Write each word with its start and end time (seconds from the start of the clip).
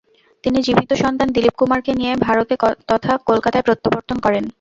তিনি 0.43 0.59
জীবিত 0.61 0.91
সন্তান 1.03 1.27
দিলীপকুমারকে 1.35 1.91
নিয়ে 1.93 2.13
ভারতে 2.25 2.53
তথা 2.89 3.13
কলকাতায় 3.29 3.65
প্রত্যাবর্তন 3.67 4.17
করেন। 4.25 4.43